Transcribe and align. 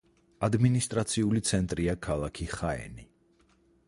ადმინისტრაციული 0.45 1.41
ცენტრია 1.49 1.95
ქალაქი 2.07 2.47
ხაენი. 2.55 3.07